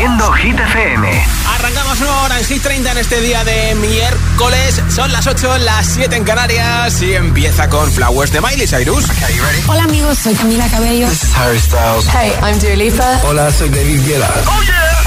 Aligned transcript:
Haciendo 0.00 0.32
Hit 0.32 0.58
FM. 0.58 1.24
Arrancamos 1.56 2.00
una 2.00 2.22
hora 2.22 2.38
en 2.38 2.44
Hit 2.46 2.62
30 2.62 2.92
en 2.92 2.96
este 2.96 3.20
día 3.20 3.44
de 3.44 3.74
miércoles. 3.74 4.80
Son 4.88 5.12
las 5.12 5.26
8, 5.26 5.58
las 5.58 5.86
7 5.88 6.16
en 6.16 6.24
Canarias 6.24 7.02
y 7.02 7.12
empieza 7.12 7.68
con 7.68 7.92
Flowers 7.92 8.32
de 8.32 8.40
Miley 8.40 8.66
Cyrus. 8.66 9.04
Okay, 9.10 9.38
Hola 9.68 9.84
amigos, 9.84 10.16
soy 10.16 10.34
Camila 10.34 10.66
Cabello. 10.70 11.06
This 11.06 11.24
is 11.24 11.36
Harry 11.36 11.58
Styles. 11.58 12.06
Hey, 12.14 12.32
I'm 12.42 12.58
Dua 12.58 12.76
Lipa. 12.76 13.20
Hola, 13.24 13.52
soy 13.52 13.68
David 13.68 14.00
Guetta. 14.06 14.30
Oh 14.46 14.62
yeah. 14.62 15.02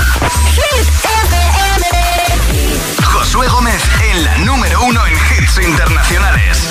Hit 0.53 0.85
FM. 1.25 1.87
Josué 3.03 3.47
Gómez 3.47 3.81
en 4.11 4.23
la 4.23 4.37
número 4.45 4.79
uno 4.83 5.01
en 5.07 5.13
hits 5.13 5.57
internacionales. 5.57 6.67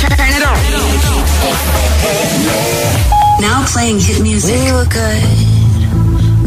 Turn 0.00 0.28
it 0.28 0.42
on. 0.44 0.58
Now 3.40 3.64
playing 3.72 4.00
hit 4.00 4.18
music. 4.22 4.56
We 4.56 4.72
were 4.72 4.86
good. 4.86 5.49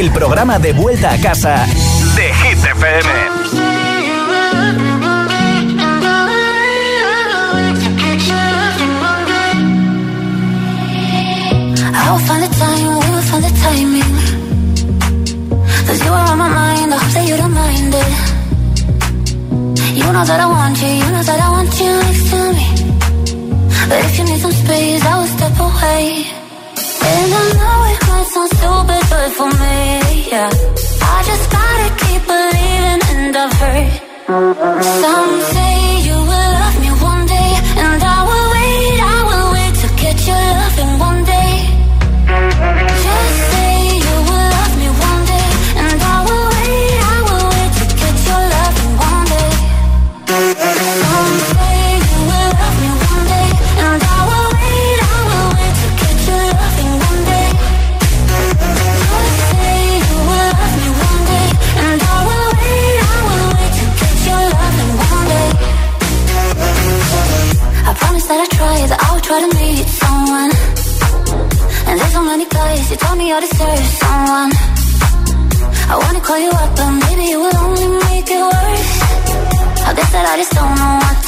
el 0.00 0.12
programa 0.12 0.60
de 0.60 0.72
vuelta 0.72 1.12
a 1.12 1.18
casa 1.18 1.66
de 2.14 2.32
Hit 2.32 2.58
FM. 2.58 3.10
You. 3.48 3.68
You 19.94 20.12
know 20.12 20.24
that 20.24 20.40
I 20.40 20.46
want 20.46 20.80
you, 20.80 20.88
you 20.88 21.10
know 21.10 21.22
that 21.22 21.40
I 21.40 21.50
want 21.50 21.80
you 21.80 21.92
next 22.04 22.30
to 22.30 22.38
me. 22.56 22.66
But 23.88 24.04
if 24.04 24.18
you 24.18 24.24
need 24.24 24.40
some 24.40 24.52
space, 24.52 25.07
for 29.30 29.46
me, 29.46 30.28
yeah. 30.30 30.50
I 31.02 31.22
just 31.26 31.50
gotta 31.50 31.88
keep 32.02 32.22
believing, 32.26 33.00
and 33.12 33.36
I've 33.36 33.52
heard 33.52 34.84
something. 35.02 35.67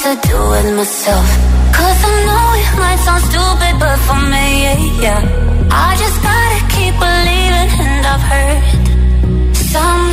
to 0.02 0.16
do 0.28 0.38
with 0.48 0.76
myself. 0.76 1.28
Cause 1.76 2.00
I 2.10 2.14
know 2.26 2.46
it 2.62 2.72
might 2.80 3.00
sound 3.04 3.22
stupid, 3.28 3.74
but 3.78 3.98
for 4.06 4.20
me, 4.32 4.46
yeah, 4.64 4.78
yeah. 5.04 5.68
I 5.70 5.90
just 6.02 6.18
gotta 6.22 6.60
keep 6.74 6.94
believing, 7.04 7.70
and 7.86 8.06
I've 8.12 8.24
heard 8.32 9.56
some. 9.56 10.09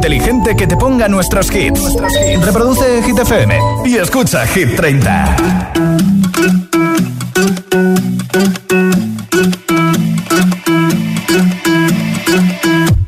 Inteligente 0.00 0.56
que 0.56 0.66
te 0.66 0.78
ponga 0.78 1.08
nuestros 1.08 1.54
hits. 1.54 1.94
Reproduce 2.42 3.02
Hit 3.02 3.18
FM 3.18 3.58
y 3.84 3.98
escucha 3.98 4.46
Hit 4.46 4.74
30. 4.74 5.36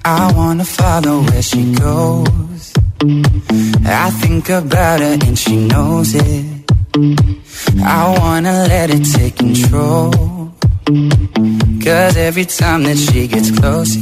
I 0.05 0.33
wanna 0.37 0.65
follow 0.67 1.23
where 1.23 1.43
she 1.43 1.73
goes. 1.77 2.73
I 3.87 4.11
think 4.21 4.51
about 4.51 5.01
her 5.01 5.17
and 5.27 5.39
she 5.39 5.57
knows 5.67 6.15
it. 6.15 6.45
I 7.83 8.19
wanna 8.21 8.67
let 8.69 8.91
it 8.91 9.05
take 9.17 9.37
control. 9.37 10.11
Cause 11.83 12.17
every 12.19 12.45
time 12.45 12.83
that 12.85 12.99
she 12.99 13.29
gets 13.29 13.51
close, 13.51 13.97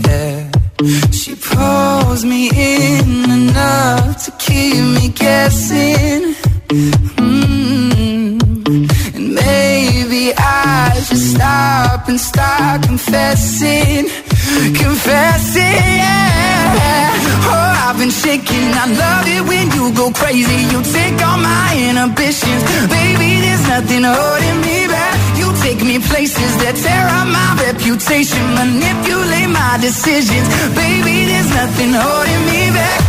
manipulate 28.60 29.48
my 29.48 29.78
decisions, 29.80 30.46
baby. 30.74 31.16
There's 31.30 31.50
nothing 31.60 31.92
holding 31.92 32.42
me 32.50 32.60
back. 32.76 33.00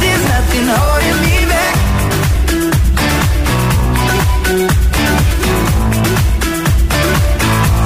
There's 0.00 0.24
nothing 0.34 0.66
holding 0.74 1.18
me 1.26 1.36
back. 1.52 1.76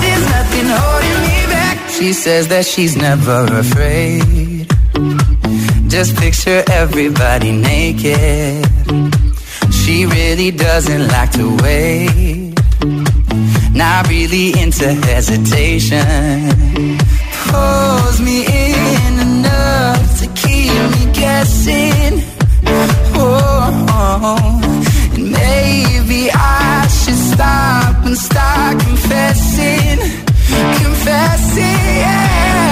There's 0.02 0.26
nothing 0.36 0.66
holding 0.76 1.18
me 1.26 1.38
back. 1.54 1.76
She 1.90 2.12
says 2.12 2.48
that 2.48 2.64
she's 2.66 2.96
never 2.96 3.44
afraid. 3.62 4.66
Just 5.88 6.16
picture 6.16 6.64
everybody 6.70 7.52
naked. 7.52 8.66
She 9.92 10.06
really 10.06 10.50
doesn't 10.50 11.08
like 11.08 11.32
to 11.32 11.54
wait. 11.62 12.54
Not 13.74 14.08
really 14.08 14.58
into 14.58 14.88
hesitation. 14.88 16.48
Pulls 17.50 18.18
me 18.18 18.38
in 18.46 19.12
enough 19.28 20.18
to 20.20 20.26
keep 20.28 20.72
me 20.94 21.12
guessing. 21.12 22.22
Oh, 23.14 24.38
and 25.14 25.30
maybe 25.30 26.30
I 26.32 26.88
should 26.88 27.22
stop 27.34 28.06
and 28.06 28.16
start 28.16 28.80
confessing, 28.80 29.98
confessing. 30.80 31.80
Yeah. 32.04 32.71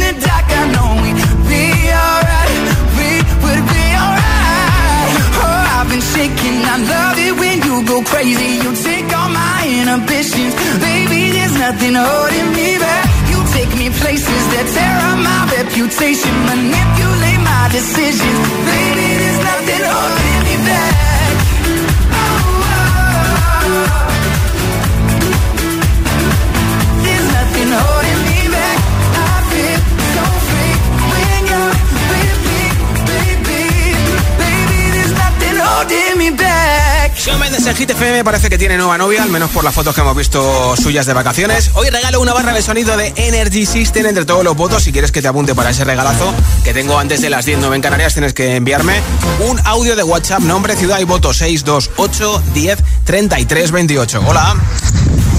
nothing 11.71 11.95
holding 11.95 12.51
me 12.53 12.77
back. 12.77 13.05
You 13.31 13.39
take 13.55 13.71
me 13.77 13.89
places 14.01 14.43
that 14.51 14.65
tear 14.75 14.97
up 15.09 15.19
my 15.23 15.41
reputation, 15.55 16.33
manipulate 16.51 17.39
my 17.39 17.69
decisions, 17.71 18.39
baby. 18.67 19.10
Mendes 37.27 37.67
en 37.67 37.75
Hit 37.75 37.91
FM 37.91 38.23
parece 38.23 38.49
que 38.49 38.57
tiene 38.57 38.77
nueva 38.77 38.97
novia, 38.97 39.21
al 39.21 39.29
menos 39.29 39.51
por 39.51 39.63
las 39.63 39.75
fotos 39.75 39.93
que 39.93 40.01
hemos 40.01 40.15
visto 40.15 40.75
suyas 40.75 41.05
de 41.05 41.13
vacaciones. 41.13 41.69
Hoy 41.75 41.87
regalo 41.89 42.19
una 42.19 42.33
barra 42.33 42.51
de 42.51 42.63
sonido 42.63 42.97
de 42.97 43.13
Energy 43.15 43.67
System 43.67 44.07
entre 44.07 44.25
todos 44.25 44.43
los 44.43 44.55
votos. 44.57 44.81
Si 44.83 44.91
quieres 44.91 45.11
que 45.11 45.21
te 45.21 45.27
apunte 45.27 45.53
para 45.53 45.69
ese 45.69 45.83
regalazo 45.83 46.33
que 46.63 46.73
tengo 46.73 46.97
antes 46.97 47.21
de 47.21 47.29
las 47.29 47.45
10, 47.45 47.59
9 47.59 47.75
en 47.75 47.81
Canarias, 47.83 48.13
tienes 48.13 48.33
que 48.33 48.55
enviarme 48.55 49.01
un 49.47 49.59
audio 49.65 49.95
de 49.95 50.01
WhatsApp, 50.01 50.39
nombre, 50.41 50.75
ciudad 50.75 50.99
y 50.99 51.03
voto 51.03 51.31
628 51.31 52.43
10 52.55 52.79
33 53.05 53.71
28. 53.71 54.23
Hola. 54.25 54.55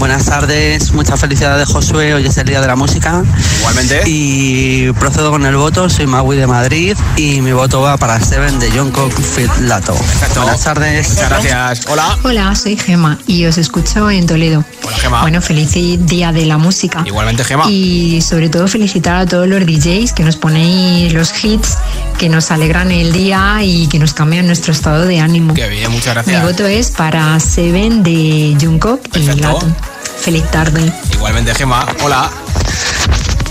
Buenas 0.02 0.24
tardes, 0.24 0.90
muchas 0.90 1.20
felicidades 1.20 1.68
Josué, 1.68 2.12
hoy 2.12 2.26
es 2.26 2.36
el 2.36 2.44
día 2.44 2.60
de 2.60 2.66
la 2.66 2.74
música. 2.74 3.22
Igualmente. 3.60 4.02
Y 4.06 4.90
procedo 4.94 5.30
con 5.30 5.46
el 5.46 5.54
voto, 5.54 5.88
soy 5.88 6.08
Maui 6.08 6.36
de 6.36 6.48
Madrid 6.48 6.96
y 7.16 7.40
mi 7.40 7.52
voto 7.52 7.80
va 7.82 7.96
para 7.96 8.18
Seven 8.18 8.58
de 8.58 8.72
John 8.72 8.90
Cockfield 8.90 9.60
Lato. 9.60 9.94
Buenas 10.34 10.64
tardes. 10.64 11.08
Muchas 11.08 11.28
gracias. 11.28 11.86
Hola. 11.86 12.18
Hola, 12.24 12.54
soy 12.56 12.76
Gema 12.76 13.16
y 13.28 13.46
os 13.46 13.58
escucho 13.58 14.10
en 14.10 14.26
Toledo. 14.26 14.64
Hola, 14.82 14.96
Gema. 14.96 15.20
Bueno, 15.20 15.40
feliz 15.40 15.70
día 15.72 16.32
de 16.32 16.46
la 16.46 16.58
música. 16.58 17.04
Igualmente, 17.06 17.44
Gema. 17.44 17.70
Y 17.70 18.20
sobre 18.22 18.48
todo 18.48 18.66
felicitar 18.66 19.14
a 19.14 19.26
todos 19.26 19.46
los 19.46 19.64
DJs 19.64 20.14
que 20.14 20.24
nos 20.24 20.34
ponéis 20.34 21.12
los 21.12 21.44
hits 21.44 21.78
que 22.18 22.28
nos 22.28 22.50
alegran 22.50 22.90
el 22.90 23.12
día 23.12 23.58
y 23.62 23.86
que 23.86 24.00
nos 24.00 24.14
cambian 24.14 24.46
nuestro 24.46 24.72
estado 24.72 25.04
de 25.06 25.20
ánimo. 25.20 25.54
Qué 25.54 25.68
bien, 25.68 25.92
muchas 25.92 26.14
gracias. 26.14 26.42
Mi 26.42 26.50
voto 26.50 26.66
es 26.66 26.90
para 26.90 27.38
Seven 27.38 28.02
de 28.02 28.56
Jungkook 28.60 29.00
y. 29.16 29.40
Lato. 29.40 29.91
Feliz 30.18 30.44
tarde. 30.50 30.92
Igualmente, 31.12 31.54
Gema. 31.54 31.86
Hola. 32.02 32.30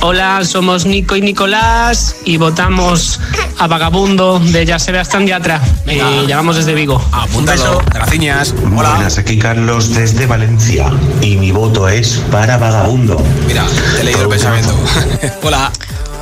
Hola, 0.04 0.44
somos 0.44 0.86
Nico 0.88 1.16
y 1.16 1.22
Nicolás 1.22 2.16
y 2.26 2.38
votamos 2.38 3.20
a 3.60 3.68
Vagabundo 3.68 4.40
de 4.40 4.66
Ya 4.66 4.80
Sebastián 4.80 5.28
Yatra. 5.28 5.62
Y 5.86 6.26
llamamos 6.26 6.56
desde 6.56 6.74
Vigo. 6.74 7.00
Apúntalo. 7.12 7.84
Gracias. 7.94 8.56
Hola. 8.66 8.94
Buenas, 8.94 9.20
aquí 9.20 9.38
Carlos 9.38 9.94
desde 9.94 10.26
Valencia 10.26 10.92
y 11.22 11.36
mi 11.36 11.52
voto 11.52 11.88
es 11.88 12.20
para 12.32 12.58
Vagabundo. 12.58 13.24
Mira, 13.46 13.64
te 13.96 14.02
he 14.02 14.04
leído 14.06 14.24
el 14.24 14.30
pensamiento. 14.30 14.74
Hola. 15.44 15.72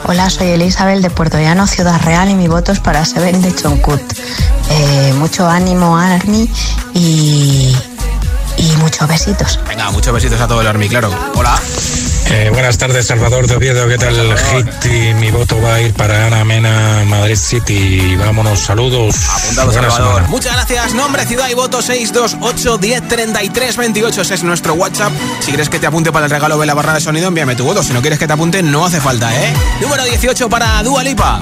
Hola, 0.05 0.29
soy 0.29 0.47
Elizabeth 0.47 1.01
de 1.01 1.09
Puerto 1.09 1.37
Llano, 1.37 1.67
Ciudad 1.67 2.01
Real, 2.03 2.29
y 2.29 2.33
mi 2.33 2.47
voto 2.47 2.71
es 2.71 2.79
para 2.79 3.05
Seven 3.05 3.41
de 3.41 3.53
Chonkut. 3.53 4.01
Eh, 4.71 5.13
mucho 5.17 5.47
ánimo, 5.47 5.97
Army, 5.97 6.49
y 6.93 7.68
muchos 8.99 9.07
besitos. 9.07 9.59
Venga, 9.67 9.91
muchos 9.91 10.13
besitos 10.13 10.41
a 10.41 10.47
todo 10.47 10.61
el 10.61 10.67
Army, 10.67 10.89
claro. 10.89 11.09
Hola. 11.35 11.59
Eh, 12.31 12.49
buenas 12.51 12.77
tardes, 12.77 13.07
Salvador 13.07 13.47
de 13.47 13.55
Oviedo. 13.55 13.87
¿Qué 13.87 13.97
tal 13.97 14.15
el 14.15 14.37
hit? 14.37 14.85
Y 14.85 15.13
mi 15.15 15.31
voto 15.31 15.59
va 15.61 15.75
a 15.75 15.81
ir 15.81 15.93
para 15.93 16.27
Ana 16.27 16.43
Mena, 16.43 17.03
Madrid 17.05 17.35
City. 17.35 18.15
Vámonos, 18.17 18.59
saludos. 18.59 19.15
Apuntado, 19.29 19.71
Salvador. 19.71 20.13
semana. 20.13 20.27
Muchas 20.27 20.53
gracias. 20.53 20.93
Nombre, 20.93 21.25
ciudad 21.25 21.49
y 21.49 21.53
voto 21.53 21.81
628 21.81 22.77
10 22.77 23.07
33 23.07 23.77
28. 23.77 24.21
Ese 24.21 24.33
es 24.35 24.43
nuestro 24.43 24.73
WhatsApp. 24.73 25.13
Si 25.39 25.47
quieres 25.47 25.69
que 25.69 25.79
te 25.79 25.87
apunte 25.87 26.11
para 26.11 26.25
el 26.25 26.31
regalo 26.31 26.59
de 26.59 26.65
la 26.67 26.73
barra 26.73 26.93
de 26.93 27.01
sonido, 27.01 27.29
envíame 27.29 27.55
tu 27.55 27.63
voto. 27.63 27.81
Si 27.81 27.93
no 27.93 28.01
quieres 28.01 28.19
que 28.19 28.27
te 28.27 28.33
apunte, 28.33 28.61
no 28.61 28.85
hace 28.85 29.01
falta, 29.01 29.33
¿eh? 29.33 29.53
Número 29.81 30.03
18 30.03 30.49
para 30.49 30.83
Dua 30.83 31.03
Lipa. 31.03 31.41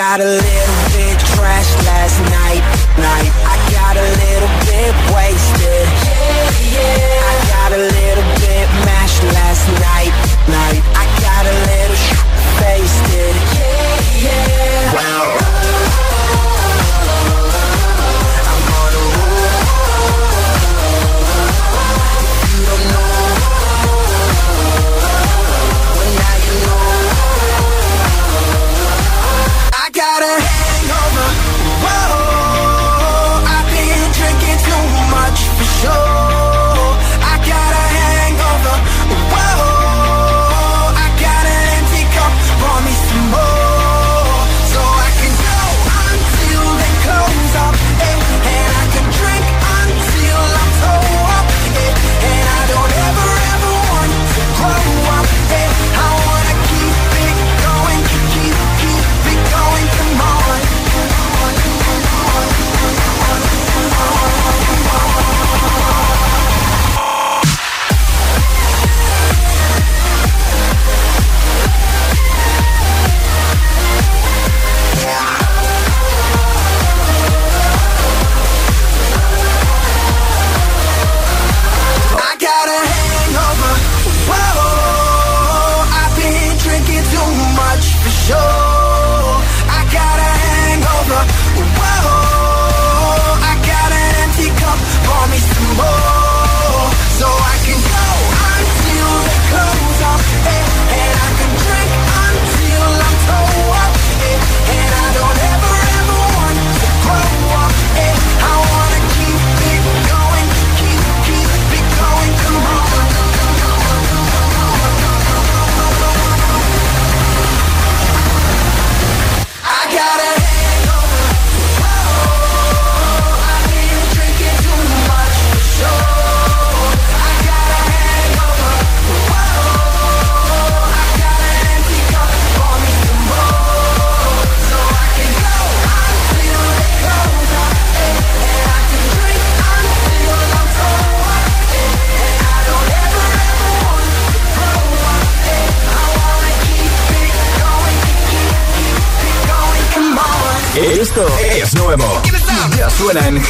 gotta 0.00 0.24
live. 0.24 0.59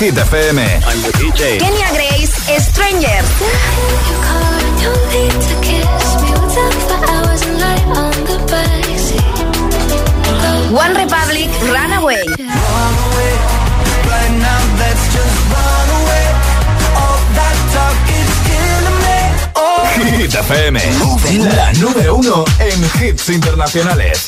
Hit 0.00 0.16
FM. 0.16 0.56
Kenya 1.60 1.88
Grace, 1.92 2.32
Stranger. 2.58 3.20
One 10.72 10.94
Republic, 10.94 11.50
Runaway. 11.68 12.24
Hit 20.16 20.34
FM, 20.34 20.80
la 21.54 21.72
número 21.74 22.14
uno 22.16 22.44
en 22.58 23.04
hits 23.04 23.28
internacionales. 23.28 24.19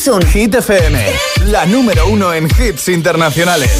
Soon. 0.00 0.22
Hit 0.32 0.54
FM, 0.54 0.98
la 1.46 1.66
número 1.66 2.06
uno 2.06 2.32
en 2.32 2.46
hits 2.46 2.88
internacionales. 2.88 3.70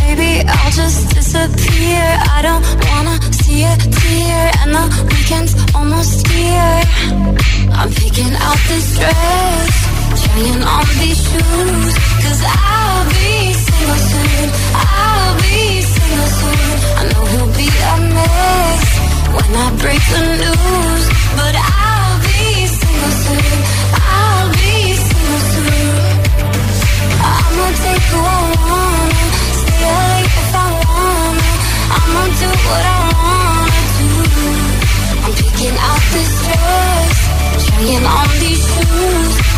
Maybe 0.00 0.44
I'll 0.46 0.70
just 0.70 1.14
disappear. 1.14 2.02
I 2.36 2.42
don't 2.42 2.64
wanna 2.86 3.18
see 3.32 3.64
a 3.64 3.76
tear, 3.76 4.50
and 4.62 4.74
the 4.74 4.84
weekend's 5.10 5.54
almost 5.74 6.26
here. 6.28 6.82
I'm 7.72 7.90
picking 7.90 8.32
out 8.34 8.58
this 8.68 8.96
dress, 8.96 9.97
trying 10.38 10.62
on 10.62 10.86
these 11.00 11.20
shoes, 11.30 11.94
cause 12.22 12.42
I'll 12.46 13.04
be 13.08 13.52
single 13.52 14.00
soon. 14.10 14.46
I'll 14.74 15.34
be 15.42 15.82
single 15.82 16.30
soon. 16.38 16.70
I 16.98 17.02
know 17.10 17.24
he'll 17.32 17.52
be 17.56 17.68
a 17.68 17.96
mess 18.14 18.82
when 19.34 19.50
I 19.54 19.68
break 19.82 20.02
the 20.14 20.22
news, 20.42 21.04
but 21.38 21.54
I'll 21.56 22.18
be 22.22 22.66
single 22.66 23.14
soon. 23.24 23.58
I'll 23.98 24.50
be 24.60 24.74
single 25.06 25.42
soon. 25.52 25.96
I'ma 27.34 27.66
take 27.82 28.04
who 28.12 28.20
I 28.22 28.40
wanna. 28.62 29.24
Stay 29.60 29.82
awake 29.90 30.34
if 30.42 30.54
I 30.54 30.68
wanna. 30.86 31.50
I'ma 31.98 32.22
do 32.42 32.50
what 32.68 32.84
I 32.94 33.00
wanna 33.14 33.82
do. 33.98 34.10
I'm 35.24 35.32
picking 35.40 35.76
out 35.88 36.02
this 36.14 36.32
dress, 36.46 37.16
trying 37.66 38.04
on 38.06 38.28
these 38.42 38.62
shoes. 38.72 39.57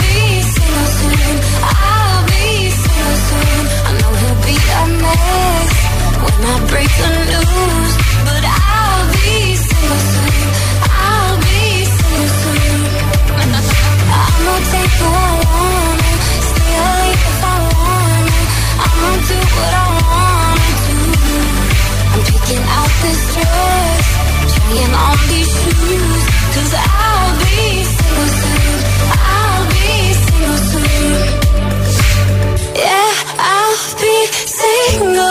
not 6.41 6.61
break 6.69 6.89
the 7.01 7.09
news, 7.31 7.93
but 8.27 8.43
I'll 8.43 9.05
be 9.13 9.55
so 9.55 9.81
soon. 10.11 10.47
I'll 10.89 11.37
be 11.47 11.63
soon. 12.01 12.81
I'ma 14.21 14.55
take 14.71 14.95
who 15.01 15.09
I 15.09 15.33
want. 15.45 16.01
stay 16.49 17.11
if 17.13 17.43
I 17.43 17.57
want. 17.73 18.27
I'ma 18.85 19.11
do 19.29 19.37
what 19.55 19.73
I 19.81 19.87
wanna 20.01 20.71
do. 20.87 20.99
I'm 22.77 22.91
this 23.03 23.21
dress, 23.33 24.07
trying 24.53 24.93
on 25.05 25.17
these 25.29 25.53
I'll 26.73 27.33
be 27.43 27.61
soon. 28.39 28.79
I'll 29.35 29.65
be 29.75 29.91
soon. 30.69 31.19
Yeah, 32.85 33.11
I'll 33.53 33.77
be 34.01 34.15
single 34.59 35.30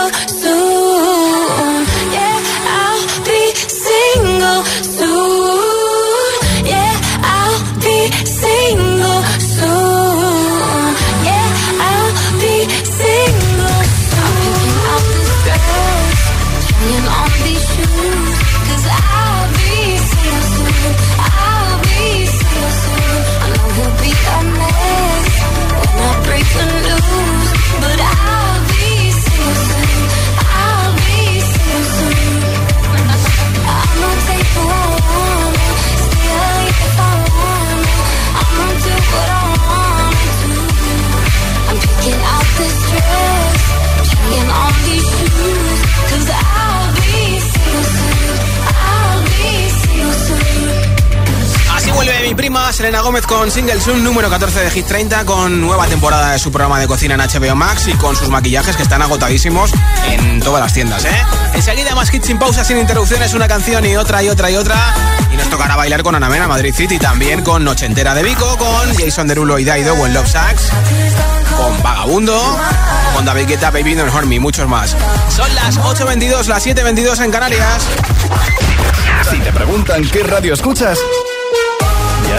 Selena 52.81 53.01
Gómez 53.01 53.27
con 53.27 53.51
Single 53.51 53.79
Zoom 53.79 54.03
número 54.03 54.27
14 54.27 54.59
de 54.61 54.71
Hit 54.71 54.87
30 54.87 55.23
con 55.25 55.61
nueva 55.61 55.85
temporada 55.85 56.31
de 56.31 56.39
su 56.39 56.51
programa 56.51 56.79
de 56.79 56.87
cocina 56.87 57.13
en 57.13 57.19
HBO 57.19 57.55
Max 57.55 57.87
y 57.87 57.93
con 57.93 58.15
sus 58.15 58.29
maquillajes 58.29 58.75
que 58.75 58.81
están 58.81 59.03
agotadísimos 59.03 59.71
en 60.09 60.39
todas 60.39 60.63
las 60.63 60.73
tiendas, 60.73 61.05
¿eh? 61.05 61.15
Enseguida 61.53 61.93
más 61.93 62.11
hits 62.11 62.25
sin 62.25 62.39
pausa, 62.39 62.63
sin 62.63 62.79
interrupciones, 62.79 63.35
una 63.35 63.47
canción 63.47 63.85
y 63.85 63.95
otra 63.97 64.23
y 64.23 64.29
otra 64.29 64.49
y 64.49 64.55
otra. 64.55 64.95
Y 65.31 65.37
nos 65.37 65.47
tocará 65.51 65.75
bailar 65.75 66.01
con 66.01 66.15
Ana 66.15 66.27
Mena, 66.27 66.47
Madrid 66.47 66.73
City, 66.73 66.97
también 66.97 67.43
con 67.43 67.63
Noche 67.63 67.85
Entera 67.85 68.15
de 68.15 68.23
Vico, 68.23 68.57
con 68.57 68.95
Jason 68.95 69.27
Derulo 69.27 69.59
y 69.59 69.63
Daido 69.63 69.93
o 69.93 70.07
Love 70.07 70.27
Sacks, 70.27 70.69
con 71.55 71.83
Vagabundo, 71.83 72.57
con 73.13 73.23
David 73.23 73.45
Guetta, 73.47 73.69
Baby 73.69 73.93
Don't 73.93 74.11
Hurt 74.11 74.25
Me, 74.25 74.39
muchos 74.39 74.67
más. 74.67 74.95
Son 75.29 75.53
las 75.53 75.77
8.22, 75.77 76.47
las 76.47 76.65
7.22 76.65 77.25
en 77.25 77.31
Canarias. 77.31 77.83
Si 79.29 79.37
te 79.37 79.53
preguntan 79.53 80.03
qué 80.09 80.23
radio 80.23 80.55
escuchas, 80.55 80.97
¿ya 80.97 81.20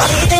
Leave 0.00 0.39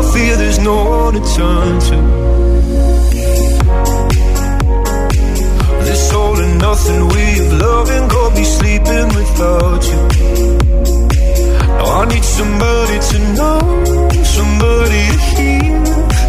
I 0.00 0.02
fear 0.14 0.36
there's 0.36 0.58
no 0.58 0.76
one 0.88 1.14
to 1.14 1.20
turn 1.36 1.78
to. 1.88 1.98
This 5.84 6.12
all 6.14 6.40
and 6.40 6.58
nothing 6.58 7.02
way 7.12 7.32
of 7.44 7.52
loving 7.60 8.08
got 8.08 8.34
me 8.34 8.44
sleeping 8.44 9.08
without 9.18 9.82
you. 9.90 10.00
Now 11.76 12.00
I 12.00 12.04
need 12.12 12.24
somebody 12.24 12.98
to 13.10 13.18
know, 13.38 13.60
somebody 14.24 15.02
to 15.12 15.20
hear, 15.36 15.84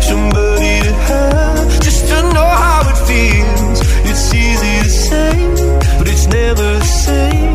somebody 0.10 0.74
to 0.88 0.94
have, 1.08 1.82
just 1.86 2.02
to 2.10 2.18
know 2.36 2.50
how 2.64 2.82
it 2.92 3.00
feels. 3.08 3.80
It's 4.10 4.34
easy 4.34 4.76
to 4.84 4.92
say, 5.08 5.34
but 5.98 6.08
it's 6.10 6.28
never 6.28 6.68
the 6.80 6.92
same. 7.06 7.51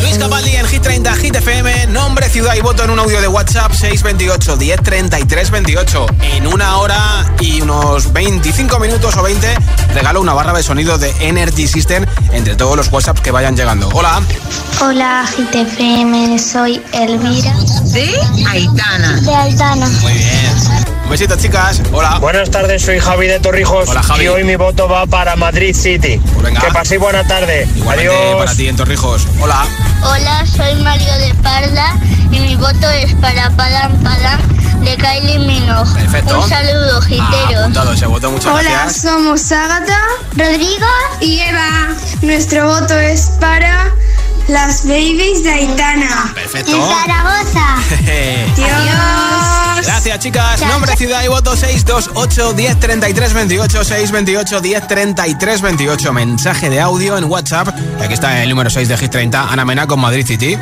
Luis 0.00 0.16
Capaldi 0.16 0.54
en 0.54 0.64
Hit 0.66 0.80
30, 0.80 1.12
Hit 1.16 1.34
FM, 1.34 1.88
nombre, 1.88 2.28
ciudad 2.28 2.54
y 2.54 2.60
voto 2.60 2.84
en 2.84 2.90
un 2.90 3.00
audio 3.00 3.20
de 3.20 3.26
WhatsApp 3.26 3.72
628 3.72 4.56
10 4.56 4.80
33 4.80 5.50
28. 5.50 6.06
En 6.36 6.46
una 6.46 6.76
hora 6.76 7.34
y 7.40 7.62
unos 7.62 8.12
25 8.12 8.78
minutos 8.78 9.16
o 9.16 9.22
20 9.24 9.56
regalo 9.92 10.20
una 10.20 10.34
barra 10.34 10.52
de 10.52 10.62
sonido 10.62 10.98
de 10.98 11.12
Energy 11.18 11.66
System 11.66 12.06
entre 12.30 12.54
todos 12.54 12.76
los 12.76 12.92
WhatsApps 12.92 13.22
que 13.22 13.32
vayan 13.32 13.56
llegando. 13.56 13.88
Hola. 13.92 14.22
Hola, 14.80 15.24
GTFM, 15.36 16.38
soy 16.38 16.80
Elvira. 16.92 17.56
¿De? 17.92 18.14
Aitana. 18.48 19.20
De 19.20 19.34
Aitana. 19.34 19.88
Muy 19.88 20.12
bien. 20.12 20.95
Un 21.06 21.10
besito, 21.10 21.36
chicas. 21.36 21.80
Hola. 21.92 22.18
Buenas 22.18 22.50
tardes, 22.50 22.82
soy 22.82 22.98
Javi 22.98 23.28
de 23.28 23.38
Torrijos. 23.38 23.88
Hola, 23.88 24.02
Javi. 24.02 24.24
Y 24.24 24.28
hoy 24.28 24.42
mi 24.44 24.56
voto 24.56 24.88
va 24.88 25.06
para 25.06 25.36
Madrid 25.36 25.74
City. 25.74 26.20
venga. 26.42 26.60
Que 26.60 26.66
paséis 26.72 27.00
buena 27.00 27.22
tarde. 27.24 27.68
Igualmente 27.76 28.12
Adiós. 28.16 28.36
para 28.38 28.54
ti 28.54 28.68
en 28.68 28.76
Torrijos. 28.76 29.26
Hola. 29.40 29.64
Hola, 30.02 30.44
soy 30.46 30.74
Mario 30.82 31.12
de 31.18 31.32
Parda 31.42 31.94
y 32.30 32.40
mi 32.40 32.56
voto 32.56 32.90
es 32.90 33.14
para 33.14 33.50
Padam 33.50 33.92
Padam 34.02 34.40
de 34.84 34.96
Kylie 34.96 35.38
Minogue. 35.38 35.94
Perfecto. 35.94 36.40
Un 36.42 36.48
saludo, 36.48 36.98
Ah, 37.00 37.06
giteros. 37.06 37.60
apuntado 37.62 37.92
ese 37.92 38.06
voto, 38.06 38.30
muchas 38.32 38.52
Hola, 38.52 38.62
gracias. 38.70 39.02
somos 39.02 39.52
Ágata, 39.52 39.98
Rodrigo 40.36 40.86
y 41.20 41.38
Eva. 41.40 41.88
Nuestro 42.22 42.66
voto 42.66 42.98
es 42.98 43.30
para 43.40 43.92
las 44.48 44.84
babies 44.84 45.42
de 45.42 45.50
Aitana. 45.50 46.32
Perfecto. 46.34 46.72
En 46.76 46.82
Zaragoza. 46.82 47.76
Adiós. 48.56 49.86
Gracias, 49.86 50.18
chicas. 50.20 50.60
Chao, 50.60 50.68
Nombre, 50.70 50.90
chao. 50.90 50.98
ciudad 50.98 51.22
y 51.24 51.28
voto 51.28 51.56
628 51.56 52.52
10 52.54 52.80
33 52.80 53.32
28 53.34 53.84
628 53.84 54.60
10 54.60 54.86
33 54.88 55.60
28. 55.60 56.12
Mensaje 56.12 56.70
de 56.70 56.80
audio 56.80 57.18
en 57.18 57.24
WhatsApp. 57.24 57.68
Aquí 58.00 58.14
está 58.14 58.42
el 58.42 58.48
número 58.50 58.70
6 58.70 58.88
de 58.88 58.96
Hit 58.96 59.10
30, 59.10 59.52
Ana 59.52 59.64
Mena 59.64 59.86
con 59.86 60.00
Madrid 60.00 60.26
City. 60.26 60.56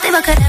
Te 0.00 0.08
iba 0.08 0.18
a 0.18 0.22
querer 0.22 0.47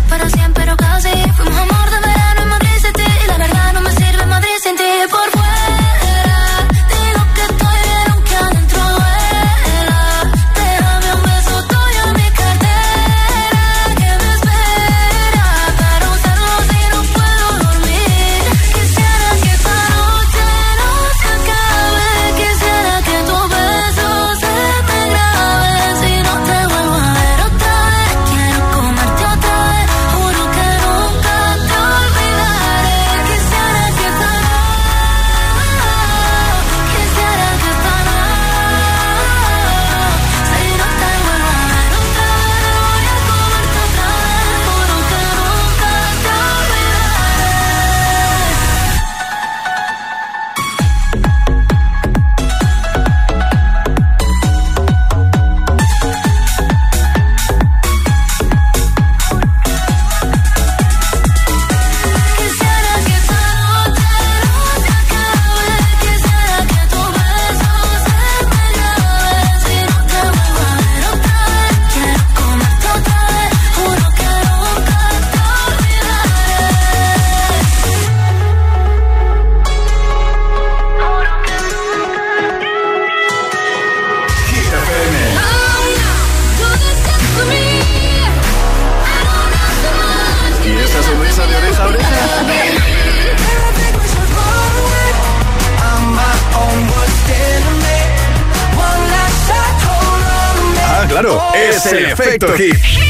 Claro, 101.21 101.53
es 101.53 101.85
el 101.87 102.05
efecto 102.05 102.53
hit. 102.53 103.08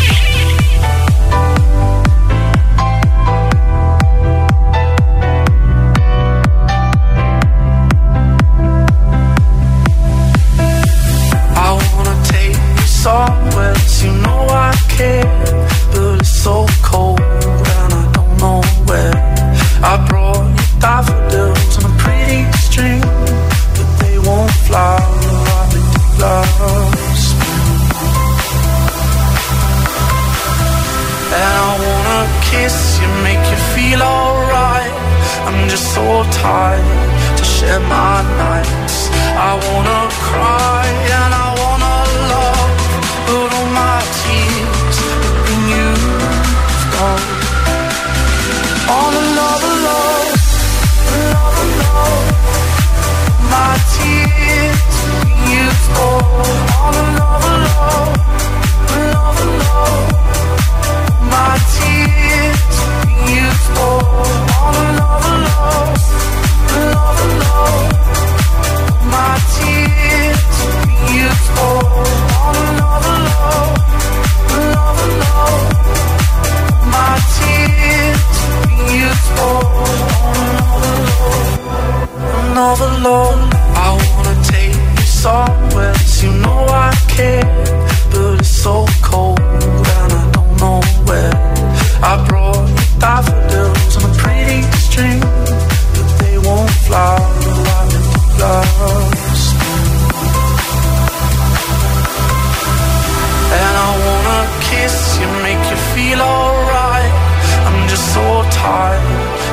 hard 108.62 109.00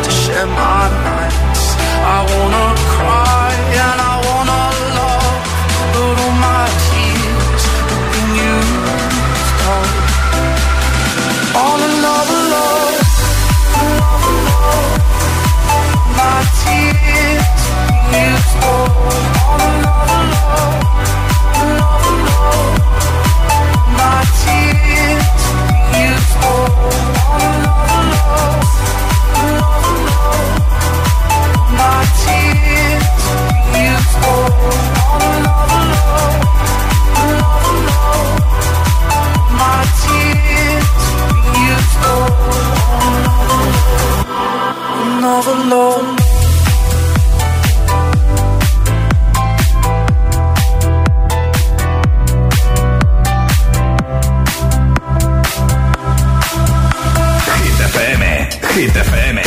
to 0.04 0.10
share 0.10 0.46
my 0.46 0.82
nights. 1.06 1.64
I 2.14 2.18
wanna 2.30 2.75
overload. 45.26 46.04
Hit 57.58 57.80
FM, 57.92 58.22
Hit 58.74 58.90
FM. 58.90 59.45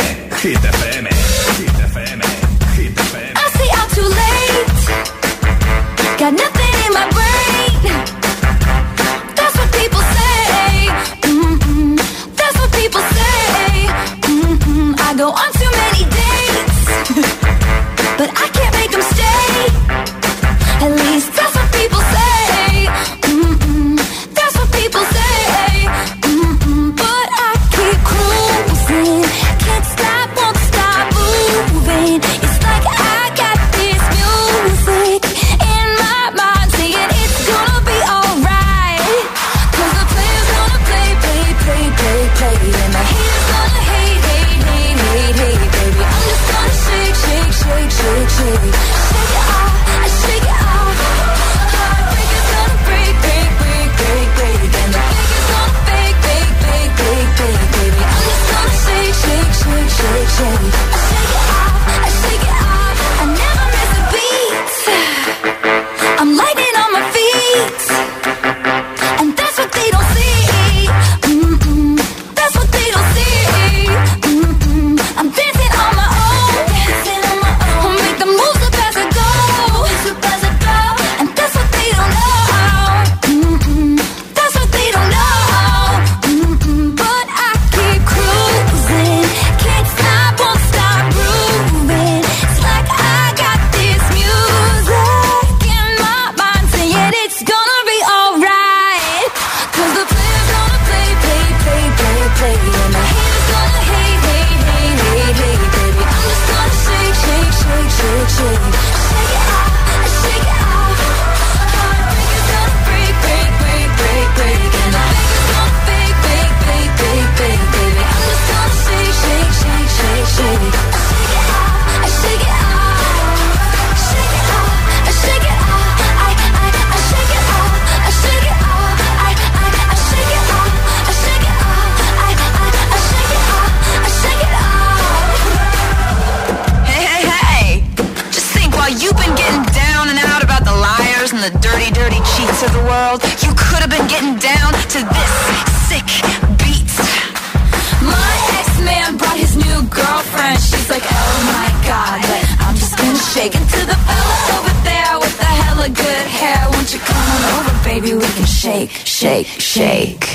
Shake, 158.60 158.90
shake, 158.90 159.46
shake. 159.46 160.28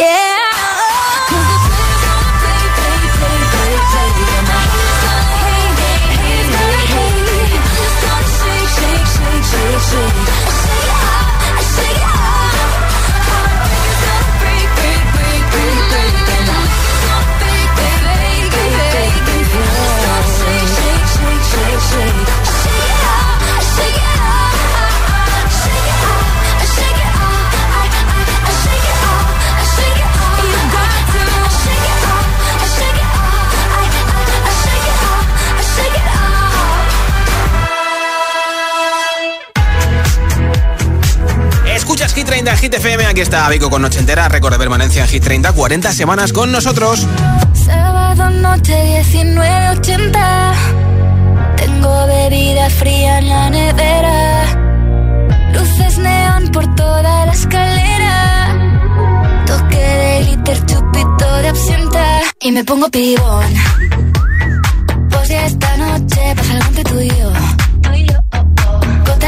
Yeah. 0.00 1.93
Hit 42.24 42.30
30 42.30 42.56
Hit 42.56 42.74
FM, 42.74 43.04
aquí 43.04 43.20
está 43.20 43.46
Vico 43.50 43.68
con 43.68 43.82
Noche 43.82 43.98
Entera, 43.98 44.26
récord 44.30 44.50
de 44.50 44.58
permanencia 44.58 45.02
en 45.02 45.08
Hit 45.08 45.22
30, 45.22 45.52
40 45.52 45.92
semanas 45.92 46.32
con 46.32 46.50
nosotros. 46.50 47.06
Sábado 47.52 48.30
noche 48.30 49.02
1980 49.12 50.54
Tengo 51.58 52.06
bebida 52.06 52.70
fría 52.70 53.18
en 53.18 53.28
la 53.28 53.50
nevera. 53.50 54.44
Luces 55.52 55.98
neón 55.98 56.48
por 56.50 56.74
toda 56.74 57.26
la 57.26 57.32
escalera. 57.32 59.44
Toque 59.46 59.76
de 59.76 60.24
glitter, 60.24 60.64
chupito 60.64 61.36
de 61.42 61.48
absenta. 61.48 62.20
Y 62.40 62.52
me 62.52 62.64
pongo 62.64 62.88
pibón. 62.88 63.52
Pues 65.10 65.28
ya 65.28 65.44
esta 65.44 65.76
noche 65.76 66.34
pasa 66.36 66.52
algo 66.54 66.66
entre 66.68 66.84
tú 66.84 67.00
y 67.00 67.08
yo 67.08 67.53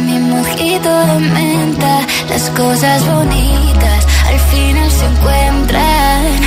Mi 0.00 0.18
mojito 0.18 1.06
de 1.06 1.18
menta, 1.20 2.00
las 2.28 2.50
cosas 2.50 3.06
bonitas 3.06 4.06
al 4.26 4.40
final 4.50 4.90
se 4.90 5.04
encuentran. 5.06 6.40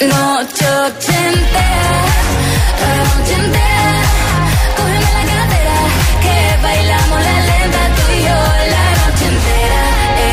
Noche 0.00 0.66
ochentera, 0.86 2.04
noche 2.84 3.34
entera, 3.34 4.02
cógeme 4.76 5.10
la 5.14 5.22
cartera, 5.32 5.78
que 6.22 6.36
bailamos 6.62 7.20
la 7.28 7.36
lenta 7.50 7.82
tú 7.96 8.04
la 8.74 8.86
noche 9.00 9.24
entera. 9.32 9.82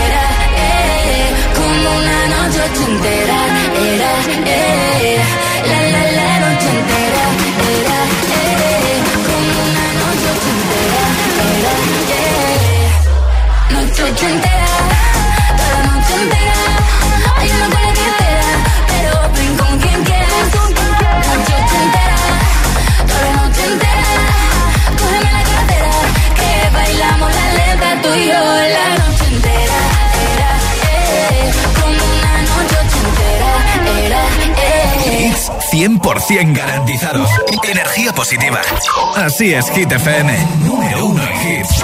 Era, 0.04 0.26
eh, 0.58 1.30
como 1.56 1.88
una 1.98 2.20
noche 2.34 2.60
ochentera, 2.68 3.39
100% 36.20 36.54
garantizados. 36.54 37.30
Energía 37.64 38.14
positiva. 38.14 38.60
Así 39.16 39.54
es, 39.54 39.70
Hit 39.72 39.92
FM. 39.92 40.38
Número 40.66 41.06
uno 41.06 41.24
en 41.24 41.60
hits. 41.60 41.84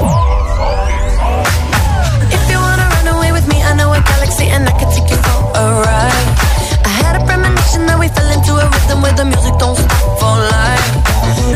If 2.31 2.51
you 2.51 2.59
wanna 2.59 2.89
run 2.89 3.07
away 3.15 3.31
with 3.31 3.47
me, 3.47 3.63
I 3.63 3.73
know 3.75 3.93
a 3.93 4.01
galaxy 4.01 4.49
and 4.49 4.67
I 4.67 4.71
can 4.73 4.89
take 4.89 5.09
you 5.09 5.17
for 5.17 5.57
a 5.57 5.81
ride. 5.81 6.27
I 6.85 6.89
had 7.03 7.15
a 7.21 7.25
premonition 7.25 7.85
that 7.87 7.97
we 7.97 8.09
fell 8.09 8.29
into 8.31 8.53
a 8.55 8.65
rhythm 8.69 9.01
where 9.01 9.13
the 9.13 9.25
music 9.25 9.57
don't 9.57 9.77
stop 9.77 10.19
for 10.19 10.35
life. 10.37 10.91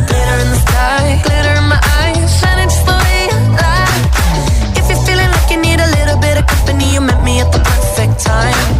Glitter 0.07 0.39
in 0.43 0.49
the 0.49 0.59
sky, 0.67 1.21
glitter 1.23 1.55
in 1.57 1.67
my 1.67 1.79
eyes, 1.99 2.39
shining 2.39 2.69
just 2.69 2.85
the 2.85 2.93
way 2.93 3.27
you. 3.29 3.37
If 4.79 4.89
you're 4.89 5.03
feeling 5.05 5.29
like 5.31 5.51
you 5.51 5.57
need 5.61 5.79
a 5.79 5.89
little 5.97 6.17
bit 6.17 6.37
of 6.37 6.47
company, 6.47 6.93
you 6.93 7.01
met 7.01 7.21
me 7.23 7.41
at 7.41 7.51
the 7.51 7.59
perfect 7.59 8.19
time. 8.23 8.78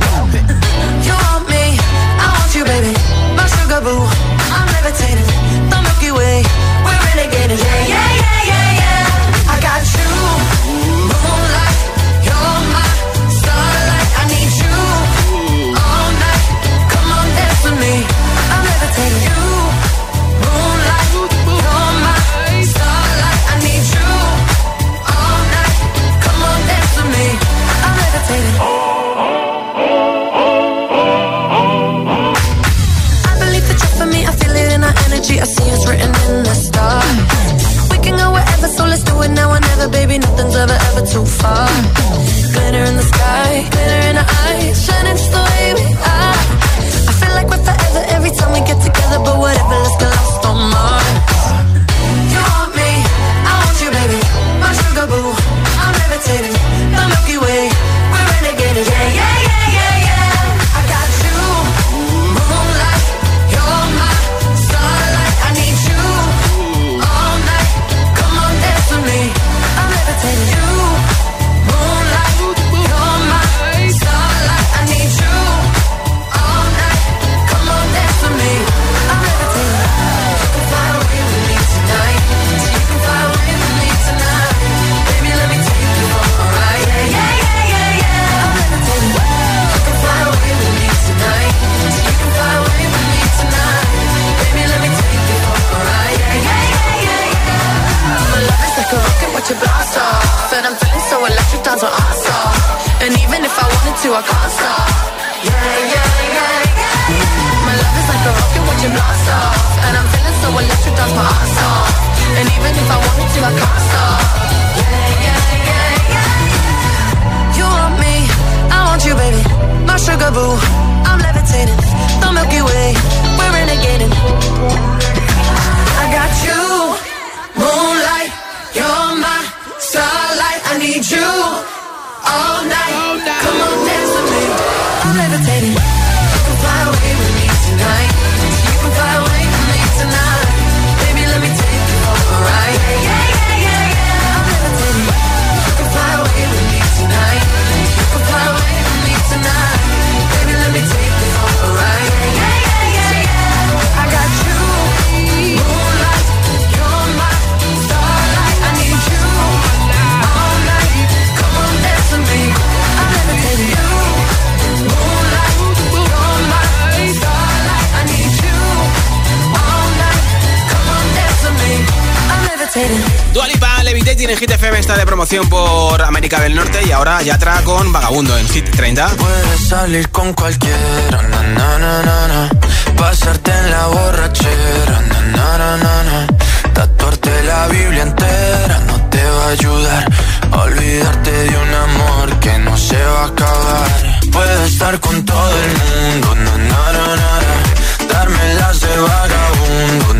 Dualipa 173.34 173.84
Levitating 173.84 174.30
en 174.30 174.38
Hit 174.38 174.52
FM 174.52 174.80
está 174.80 174.96
de 174.96 175.06
promoción 175.06 175.50
por 175.50 176.02
América 176.02 176.40
del 176.40 176.56
Norte 176.56 176.80
y 176.86 176.92
ahora 176.92 177.22
Yatra 177.22 177.62
con 177.64 177.92
Vagabundo 177.92 178.38
en 178.38 178.48
Hit 178.48 178.70
30. 178.70 179.08
Puedes 179.18 179.68
salir 179.68 180.10
con 180.10 180.34
cualquiera, 180.34 181.22
na, 181.30 181.44
na, 181.44 181.80
na, 181.80 182.02
na, 182.04 182.28
na. 182.28 182.50
pasarte 182.96 183.52
en 183.52 183.72
la 183.72 183.88
borrachera, 183.88 185.02
na, 185.10 185.22
na, 185.22 185.58
na, 185.58 185.78
na, 185.78 186.04
na. 186.04 186.28
tatuarte 186.74 187.44
la 187.44 187.68
Biblia 187.68 188.04
entera 188.04 188.80
no 188.88 189.10
te 189.10 189.24
va 189.24 189.46
a 189.46 189.50
ayudar 189.50 190.06
a 190.52 190.58
olvidarte 190.62 191.32
de 191.32 191.58
un 191.58 191.74
amor 191.74 192.40
que 192.40 192.58
no 192.60 192.78
se 192.78 193.02
va 193.04 193.24
a 193.24 193.28
acabar. 193.28 194.20
Puedes 194.32 194.72
estar 194.72 195.00
con 195.00 195.26
todo 195.26 195.54
el 195.64 195.72
mundo, 195.82 196.36
na, 196.36 196.58
na, 196.58 196.94
na, 196.94 197.16
na, 197.16 197.40
na. 197.48 198.14
darme 198.14 198.54
las 198.56 198.80
de 198.80 198.98
vagabundo, 198.98 200.20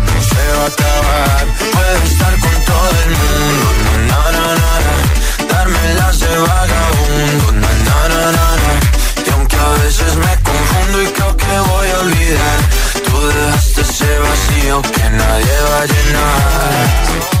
va 0.57 0.63
a 0.63 0.67
acabar. 0.67 1.45
Puedes 1.73 2.11
estar 2.11 2.33
con 2.39 2.55
todo 2.71 2.89
el 3.03 3.11
mundo, 3.21 3.65
na, 4.09 4.21
na, 4.35 4.45
na, 4.61 4.73
na. 4.85 5.53
darme 5.53 5.93
las 5.95 6.19
de 6.19 6.37
vagabundo, 6.37 7.51
na, 7.61 7.71
na, 7.87 7.99
na, 8.11 8.23
na, 8.37 8.47
na. 8.63 8.73
y 9.25 9.29
aunque 9.31 9.55
a 9.55 9.69
veces 9.83 10.15
me 10.15 10.33
confundo 10.49 11.01
y 11.01 11.07
creo 11.07 11.37
que 11.37 11.59
voy 11.71 11.87
a 11.89 11.99
olvidar, 11.99 12.59
tú 13.05 13.27
dejaste 13.27 13.81
ese 13.81 14.19
vacío 14.19 14.81
que 14.81 15.09
nadie 15.09 15.55
va 15.69 15.81
a 15.81 15.85
llenar. 15.85 17.40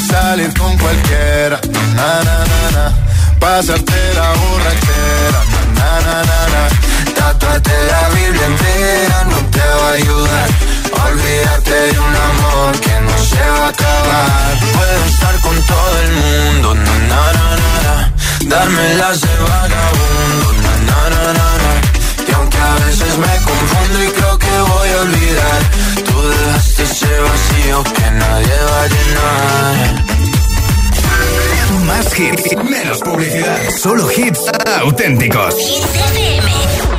Salir 0.00 0.52
con 0.58 0.76
cualquiera, 0.76 1.58
na, 1.94 2.22
na, 2.22 2.38
na, 2.44 2.70
na. 2.76 2.92
pasarte 3.40 4.14
la 4.14 4.28
borrachera, 4.40 5.40
na, 5.74 5.90
na, 6.06 6.16
na, 6.28 6.40
na. 6.52 6.62
tatuarte 7.14 7.72
la 7.90 8.08
Biblia 8.10 8.46
entera 8.46 9.24
no 9.24 9.38
te 9.50 9.58
va 9.58 9.88
a 9.88 9.92
ayudar. 9.92 10.48
a 10.98 11.04
Olvidarte 11.06 11.70
de 11.72 11.98
un 11.98 12.14
amor 12.28 12.78
que 12.78 13.00
no 13.00 13.18
se 13.24 13.40
va 13.40 13.66
a 13.66 13.68
acabar. 13.68 14.58
Puedes 14.74 15.12
estar 15.12 15.40
con 15.40 15.56
todo 15.62 15.98
el 16.04 16.12
mundo, 16.12 16.74
na, 16.74 16.98
na, 17.10 17.22
na, 17.36 17.46
na, 17.56 17.72
na. 17.86 18.12
darme 18.54 18.94
las 18.96 19.20
de 19.22 19.34
vagabundo, 19.48 20.52
na, 20.62 20.72
na, 20.88 20.98
na, 21.10 21.22
na, 21.32 21.48
na. 21.62 21.72
y 22.28 22.32
aunque 22.34 22.58
a 22.58 22.74
veces 22.84 23.16
me 23.16 23.34
confundo 23.48 24.04
y 24.04 24.08
creo 24.08 24.38
que 24.38 24.54
voy 24.60 24.88
a 24.90 25.00
olvidar, 25.00 25.60
tú 26.56 26.62
dejaste 26.62 26.82
ese 26.82 27.20
vacío 27.20 27.82
que 27.84 28.10
nadie 28.12 28.54
va 28.70 28.82
a 28.82 28.88
llenar. 28.88 30.04
Más 31.86 32.18
hits, 32.18 32.56
menos 32.64 33.00
publicidad. 33.00 33.58
Solo 33.70 34.10
hits 34.10 34.40
auténticos. 34.80 35.54
Why 35.54 36.95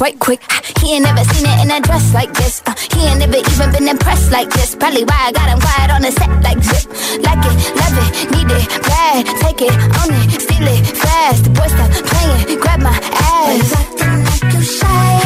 right 0.00 0.18
quick. 0.18 0.40
He 0.80 0.94
ain't 0.94 1.04
never 1.04 1.24
seen 1.24 1.46
it 1.46 1.64
in 1.64 1.70
a 1.70 1.80
dress 1.80 2.14
like 2.14 2.32
this. 2.34 2.62
Uh, 2.66 2.74
he 2.92 3.06
ain't 3.06 3.18
never 3.18 3.36
even 3.36 3.72
been 3.72 3.88
impressed 3.88 4.32
like 4.32 4.50
this. 4.50 4.74
Probably 4.74 5.04
why 5.04 5.28
I 5.28 5.32
got 5.32 5.48
him 5.50 5.60
quiet 5.60 5.90
on 5.90 6.02
the 6.02 6.12
set 6.12 6.30
like 6.42 6.60
zip. 6.62 6.84
Like 7.22 7.42
it, 7.44 7.56
love 7.80 7.96
it, 8.04 8.12
need 8.32 8.50
it, 8.50 8.66
bad. 8.82 9.26
Take 9.42 9.62
it, 9.62 9.74
own 10.00 10.10
it, 10.14 10.40
steal 10.40 10.66
it, 10.66 10.82
fast. 10.96 11.44
The 11.44 11.50
boy 11.50 11.68
stop 11.68 11.90
playing, 12.10 12.60
grab 12.60 12.80
my 12.80 12.94
ass. 12.94 13.72
acting 13.72 14.24
like 14.24 14.54
you 14.54 14.62
shy. 14.62 15.20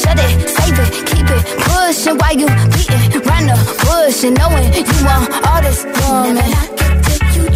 Shut 0.00 0.18
it, 0.18 0.48
save 0.48 0.78
it, 0.78 0.90
keep 1.06 1.28
it 1.28 1.42
pushing 1.66 2.16
while 2.18 2.36
you 2.36 2.48
beating 2.72 3.22
round 3.28 3.48
the 3.50 3.56
bush 3.84 4.24
and 4.24 4.36
knowing 4.38 4.72
you 4.72 4.98
want 5.04 5.26
all 5.46 5.60
this 5.62 5.84
woman. 5.84 6.50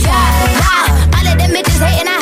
Yeah, 0.02 1.16
all 1.16 1.26
of 1.26 1.38
them 1.38 1.50
bitches 1.50 1.80
hating, 1.80 2.08
I 2.08 2.21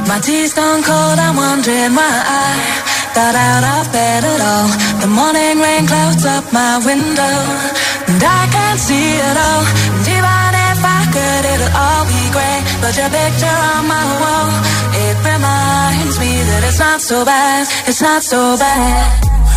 My 0.06 0.20
tea's 0.20 0.54
gone 0.54 0.82
cold, 0.82 1.18
I'm 1.18 1.34
wondering 1.34 1.94
why 1.98 2.06
I 2.06 2.54
got 3.14 3.34
out 3.34 3.64
of 3.74 3.90
bed 3.90 4.22
at 4.22 4.40
all. 4.40 4.68
The 5.02 5.08
morning 5.08 5.58
rain 5.58 5.86
clouds 5.86 6.24
up 6.24 6.44
my 6.52 6.78
window, 6.86 7.34
and 8.06 8.22
I 8.22 8.46
can't 8.54 8.78
see 8.78 9.18
it 9.28 9.36
all. 9.48 9.64
And 9.90 10.06
even 10.06 10.54
if 10.70 10.78
I 10.86 11.00
could, 11.14 11.44
it'll 11.50 11.74
all 11.74 12.06
be 12.06 12.22
great. 12.30 12.62
But 12.78 12.94
your 12.94 13.10
picture 13.10 13.58
on 13.74 13.90
my 13.90 14.06
wall, 14.22 14.54
it 15.02 15.16
reminds 15.18 16.16
me 16.22 16.30
that 16.46 16.62
it's 16.62 16.78
not 16.78 17.00
so 17.00 17.24
bad, 17.24 17.66
it's 17.88 18.00
not 18.00 18.22
so 18.22 18.56
bad. 18.56 19.34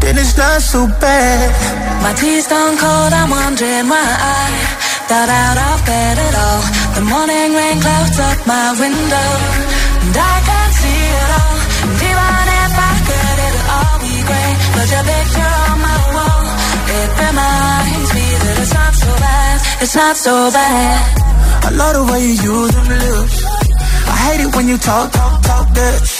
then 0.00 0.18
it's 0.18 0.36
not 0.36 0.60
so 0.62 0.86
bad. 1.00 1.48
My 2.02 2.12
tea's 2.14 2.46
gone 2.46 2.76
cold, 2.76 3.12
I'm 3.12 3.30
wondering 3.30 3.86
why 3.92 4.08
I 4.36 4.80
got 5.08 5.28
out 5.28 5.58
of 5.68 5.76
bed 5.86 6.16
at 6.18 6.34
all. 6.44 6.62
The 6.96 7.04
morning 7.12 7.50
rain 7.58 7.78
clouds 7.80 8.18
up 8.18 8.38
my 8.46 8.68
window, 8.80 9.30
and 10.04 10.16
I 10.16 10.36
can't 10.48 10.74
see 10.80 11.02
it 11.20 11.30
all. 11.40 11.56
And 11.84 11.94
even 12.10 12.44
if 12.64 12.72
I 12.90 12.92
could, 13.06 13.36
it'll 13.46 13.68
all 13.76 13.96
be 14.04 14.16
great. 14.28 14.56
But 14.74 14.86
your 14.94 15.04
picture 15.10 15.54
on 15.68 15.78
my 15.88 15.98
wall, 16.14 16.44
it 16.98 17.10
reminds 17.24 18.10
me 18.16 18.26
that 18.42 18.56
it's 18.62 18.74
not 18.74 18.94
so 19.02 19.10
bad, 19.24 19.56
it's 19.82 19.96
not 19.96 20.16
so 20.16 20.34
bad. 20.50 21.20
I 21.66 21.70
love 21.70 21.94
the 21.98 22.04
way 22.12 22.20
you 22.24 22.34
use 22.52 22.72
them 22.72 22.88
lips. 22.88 23.38
I 24.12 24.16
hate 24.24 24.40
it 24.46 24.50
when 24.56 24.66
you 24.68 24.78
talk, 24.78 25.12
talk, 25.12 25.42
talk 25.42 25.66
that. 25.74 26.19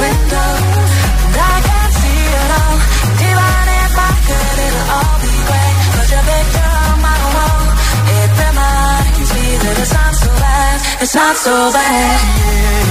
and 0.00 1.36
I 1.36 1.56
can't 1.68 1.94
see 2.00 2.22
all. 2.60 2.76
If 3.84 3.94
I 3.98 4.12
could, 4.26 4.58
it'll 4.66 4.88
all 4.96 5.16
be. 5.22 5.34
But 5.96 6.08
your 6.12 6.24
on 6.80 6.96
wall, 7.36 7.62
it 8.18 8.30
reminds 8.42 9.30
me 9.36 9.46
that 9.62 9.76
it's 9.82 9.92
not 9.92 10.14
so 10.22 10.30
bad, 10.42 10.76
it's 11.02 11.14
not 11.14 11.36
so 11.36 11.54
bad. 11.72 12.81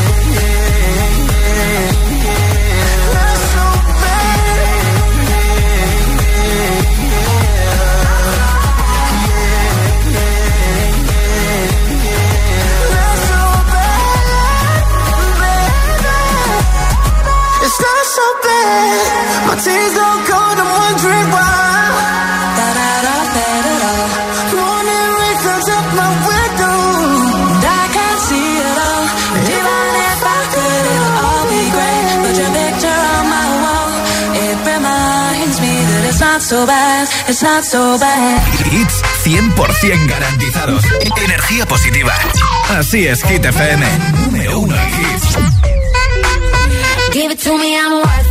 Not 37.44 37.64
so 37.64 37.98
bad. 38.00 38.42
Hits 38.72 39.02
100% 39.24 40.08
garantizados. 40.08 40.84
Energía 41.24 41.66
positiva. 41.66 42.14
Así 42.70 43.08
es, 43.08 43.24
Hit 43.24 43.46
FM. 43.46 43.86
Número 44.26 44.60
uno 44.60 44.76
en 44.76 44.90
hits. 44.90 45.38
Give 47.12 47.34
it 47.34 47.40
to 47.44 47.58
me, 47.58 47.76
I'm 47.76 47.94
worth 47.94 48.31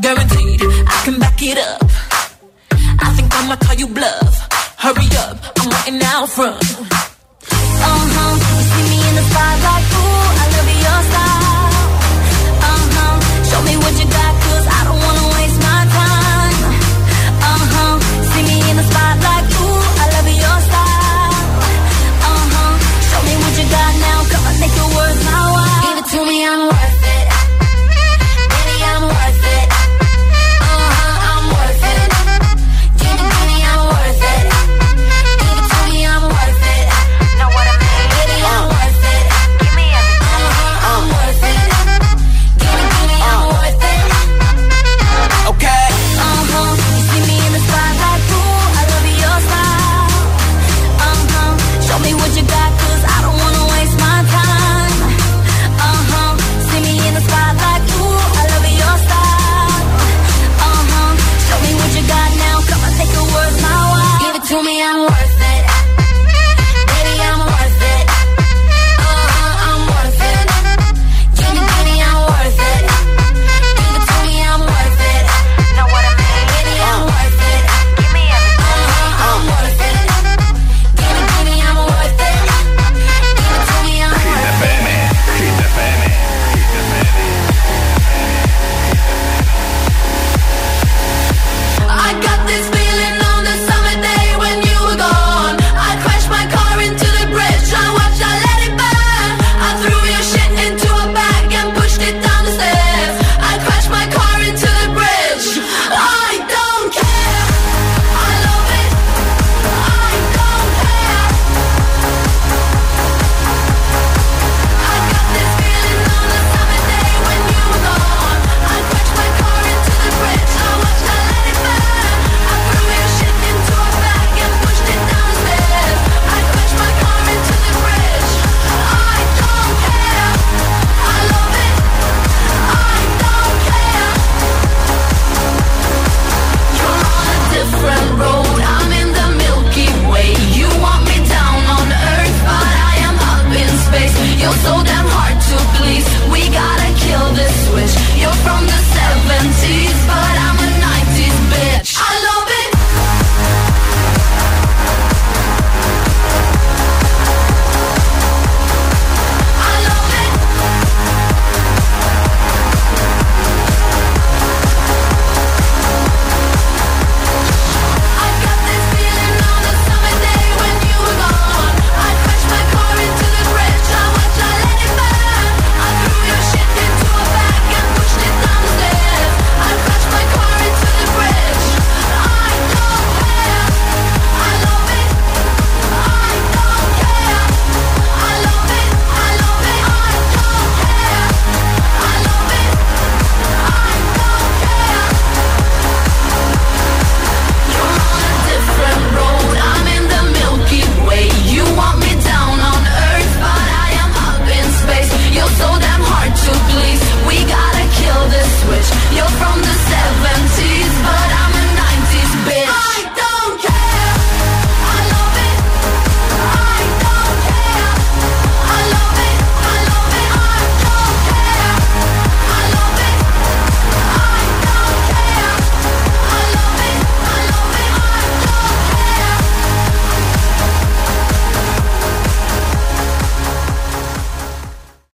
guaranteed 0.00 0.60
I 0.62 1.02
can 1.04 1.18
back 1.18 1.40
it 1.42 1.58
up. 1.58 1.82
I 3.00 3.12
think 3.16 3.28
I'ma 3.34 3.56
call 3.56 3.74
you 3.74 3.88
bluff. 3.88 4.34
Hurry 4.78 5.08
up, 5.26 5.36
I'm 5.58 5.68
waiting 5.70 6.02
out 6.02 6.28
front. 6.28 6.62
Uh 6.62 8.02
huh. 8.14 8.34
You 8.48 8.62
see 8.70 8.84
me 8.90 8.98
in 9.08 9.14
the 9.18 9.24
spotlight, 9.30 9.77